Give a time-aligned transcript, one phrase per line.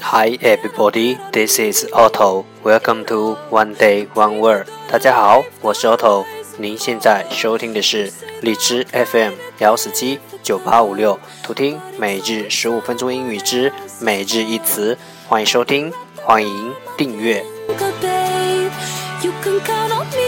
[0.00, 2.44] Hi everybody, this is Otto.
[2.64, 4.66] Welcome to One Day One Word.
[4.90, 6.24] 大家好，我是 Otto。
[6.56, 14.98] 您现在收听的是荔枝 FM 幺四七九八五六，图听每日十五分钟英语之每日一词。
[15.28, 17.44] 欢迎收听，欢迎订阅。
[19.22, 20.27] You can count on me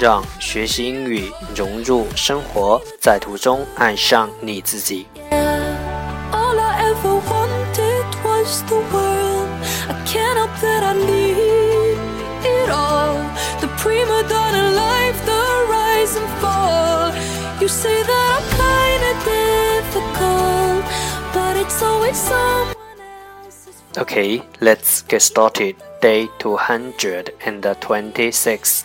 [0.00, 5.06] 让学习英语融入生活，在途中爱上你自己。
[5.30, 9.48] All I ever wanted was the world.
[9.88, 11.96] I can't help that I need
[12.44, 13.16] it all.
[13.60, 17.12] The prima donna life, the rise and fall.
[17.60, 20.84] You say that I'm kinda difficult,
[21.32, 23.00] but it's always someone
[23.42, 23.98] else's fault.
[23.98, 25.76] Okay, let's get started.
[26.02, 28.84] Day 226.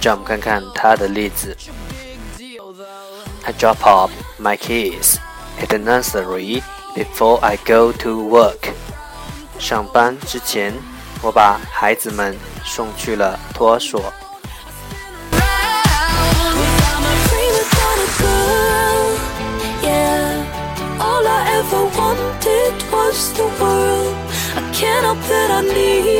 [0.00, 1.56] 让我们看看它的例子。
[3.44, 5.16] I drop off my kids
[5.60, 6.62] at the nursery
[6.94, 8.72] before I go to work.
[9.58, 10.74] 上班之前，
[11.22, 14.12] 我把孩子们送去了托儿所。
[24.72, 26.19] Cause I'm a prima donna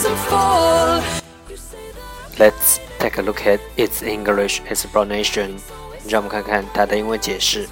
[0.00, 1.02] rise and fall.
[1.48, 5.58] You say that Let's take a look at its English explanation.
[6.08, 7.68] 让我们看看它的英文解释。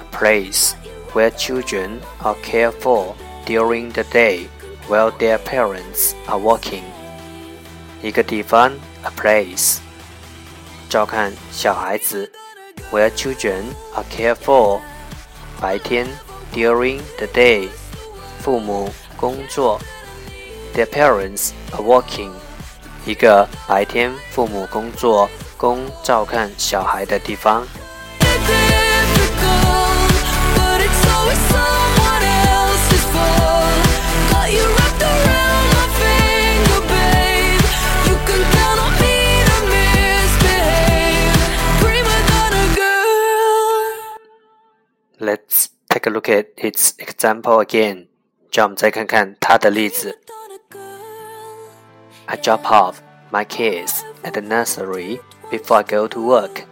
[0.00, 0.72] A place
[1.12, 3.14] where children are cared for
[3.46, 4.46] during the day
[4.88, 6.82] while their parents are working.
[8.02, 8.72] 一个地方，
[9.02, 9.78] a place，
[10.88, 12.30] 照看小孩子，
[12.92, 14.80] where children are cared for，
[15.60, 16.06] 白天，
[16.52, 17.68] during the day，
[18.40, 19.80] 父母工作
[20.74, 22.30] ，their parents are working，
[23.04, 27.66] 一个白天父母工作供照看小孩的地方。
[29.14, 30.12] difficult,
[30.56, 33.82] but it's always someone else's fault.
[34.30, 37.64] Got you wrapped around my finger, babe.
[38.06, 39.16] You can count on me
[39.48, 41.32] to misbehave.
[41.80, 44.18] Prima donna girl.
[45.18, 48.08] Let's take a look at its example again.
[48.52, 50.18] 让我们再看看它的例子。
[52.28, 52.28] Donna girl.
[52.28, 55.20] I drop off my kids at the nursery
[55.50, 56.64] before I go to work.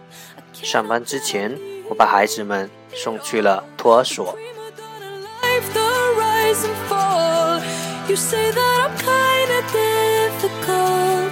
[0.53, 4.35] 上班之前，我把孩子们送去了托儿所。
[4.35, 5.81] Prima donna life, the
[6.19, 7.61] rise and fall.
[8.07, 11.31] You say that I'm kinda difficult,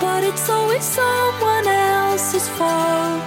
[0.00, 3.20] but it's always someone else's fault.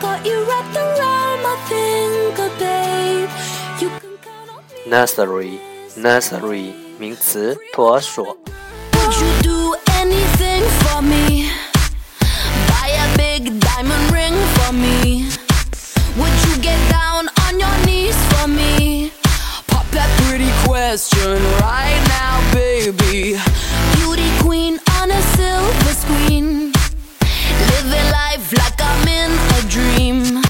[0.00, 3.28] Got you wrapped around my finger, babe.
[3.80, 4.90] You can count on me.
[4.90, 5.58] Nursery,
[5.96, 8.36] nursery 名词，托儿所。
[10.04, 11.50] Would you do anything for me?
[12.68, 15.28] Buy a big diamond ring for me.
[16.16, 19.12] Would you get down on your knees for me?
[19.68, 23.38] Pop that pretty question right now, baby.
[23.96, 26.72] Beauty queen on a silver screen.
[27.72, 30.42] Living life like I'm in a dream.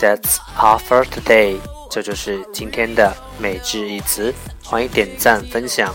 [0.00, 1.60] That's all for today.
[1.90, 4.34] 这就是今天的每日一词。
[4.62, 5.94] 欢迎点赞分享，